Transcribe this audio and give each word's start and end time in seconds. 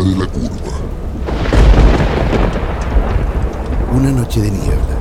de 0.00 0.16
la 0.16 0.26
curva. 0.26 0.72
Una 3.94 4.10
noche 4.10 4.40
de 4.40 4.50
niebla, 4.50 4.96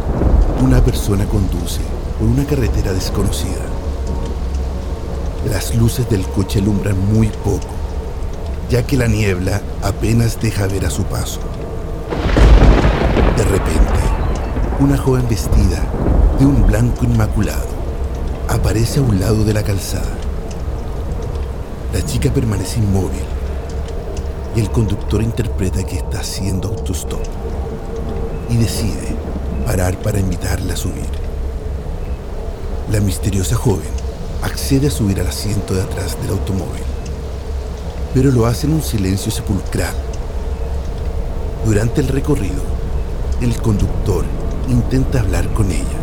una 0.62 0.84
persona 0.84 1.24
conduce 1.26 1.80
por 2.20 2.28
una 2.28 2.44
carretera 2.44 2.92
desconocida. 2.92 3.62
Las 5.50 5.74
luces 5.76 6.10
del 6.10 6.28
coche 6.28 6.60
alumbran 6.60 6.98
muy 7.14 7.28
poco, 7.28 7.70
ya 8.70 8.84
que 8.84 8.98
la 8.98 9.08
niebla 9.08 9.62
apenas 9.82 10.38
deja 10.42 10.68
ver 10.68 10.86
a 10.86 10.90
su 10.90 11.04
paso. 11.04 11.40
De 13.38 13.46
repente, 13.46 14.02
una 14.82 14.98
joven 14.98 15.26
vestida 15.30 15.86
de 16.38 16.46
un 16.46 16.68
blanco 16.68 17.06
inmaculado 17.06 17.70
aparece 18.50 19.00
a 19.00 19.04
un 19.04 19.22
lado 19.22 19.46
de 19.46 19.54
la 19.54 19.64
calzada. 19.64 20.18
La 21.94 22.06
chica 22.06 22.30
permanece 22.30 22.80
inmóvil 22.80 23.41
y 24.56 24.60
el 24.60 24.70
conductor 24.72 25.22
interpreta 25.22 25.84
que 25.84 25.98
está 25.98 26.20
haciendo 26.20 26.70
autostop 26.70 27.22
y 28.50 28.58
decide 28.58 29.16
parar 29.66 29.98
para 29.98 30.20
invitarla 30.20 30.74
a 30.74 30.78
subir. 30.78 31.10
La 32.92 33.00
misteriosa 33.00 33.56
joven 33.56 33.90
accede 34.42 34.88
a 34.88 34.92
subir 34.92 35.20
al 35.22 35.28
asiento 35.28 35.74
de 35.74 35.84
atrás 35.84 36.18
del 36.22 36.32
automóvil, 36.32 36.84
pero 38.14 38.32
lo 38.32 38.46
hace 38.46 38.68
en 38.68 38.74
un 38.74 38.82
silencio 38.82 39.32
sepulcral. 39.32 39.94
Durante 41.66 42.02
el 42.02 42.08
recorrido, 42.08 42.62
el 43.40 43.56
conductor 43.62 44.26
intenta 44.68 45.22
hablar 45.22 45.48
con 45.54 45.72
ella, 45.72 46.00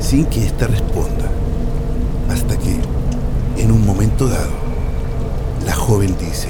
sin 0.00 0.24
que 0.26 0.46
ésta 0.46 0.66
responda, 0.68 1.30
hasta 2.30 2.56
que, 2.56 2.80
en 3.56 3.72
un 3.72 3.84
momento 3.84 4.28
dado, 4.28 4.52
la 5.66 5.74
joven 5.74 6.16
dice, 6.18 6.48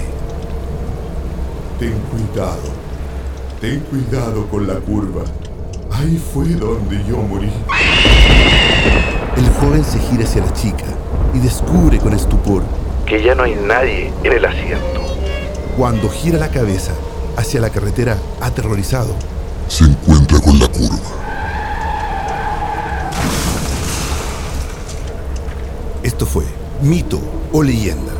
Ten 1.78 1.94
cuidado, 2.10 2.62
ten 3.60 3.80
cuidado 3.80 4.46
con 4.48 4.66
la 4.66 4.74
curva. 4.74 5.22
Ahí 5.92 6.20
fue 6.32 6.46
donde 6.46 6.96
yo 7.08 7.16
morí. 7.18 7.50
El 9.36 9.48
joven 9.50 9.84
se 9.84 9.98
gira 10.00 10.24
hacia 10.24 10.44
la 10.44 10.52
chica 10.52 10.84
y 11.34 11.38
descubre 11.38 11.98
con 11.98 12.12
estupor 12.12 12.62
que 13.06 13.22
ya 13.22 13.34
no 13.34 13.44
hay 13.44 13.54
nadie 13.54 14.12
en 14.22 14.32
el 14.32 14.44
asiento. 14.44 15.00
Cuando 15.76 16.10
gira 16.10 16.38
la 16.38 16.50
cabeza 16.50 16.92
hacia 17.36 17.60
la 17.60 17.70
carretera 17.70 18.18
aterrorizado, 18.40 19.14
Se 19.68 19.84
encuentra 19.84 20.40
con 20.40 20.58
la 20.58 20.66
curva. 20.68 20.98
esto 26.02 26.24
fue 26.26 26.44
mito 26.82 27.20
o 27.52 27.62
leyenda. 27.62 28.12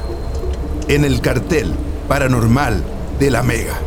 En 0.88 1.04
el 1.04 1.20
cartel 1.20 1.72
paranormal 2.06 2.82
de 3.18 3.30
la 3.30 3.42
Mega. 3.42 3.78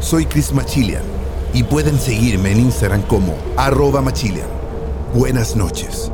Soy 0.00 0.26
Chris 0.26 0.52
Machilian 0.52 1.02
y 1.54 1.62
pueden 1.62 1.98
seguirme 1.98 2.52
en 2.52 2.60
Instagram 2.60 3.02
como 3.02 3.34
arroba 3.56 4.02
Machilian. 4.02 4.48
Buenas 5.14 5.56
noches. 5.56 6.10